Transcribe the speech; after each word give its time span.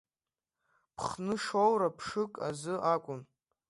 Ԥхны 0.95 1.35
шоура 1.43 1.89
мшык 1.97 2.33
азы 2.47 2.75
акәын. 2.93 3.21